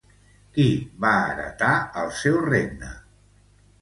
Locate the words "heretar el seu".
1.27-2.41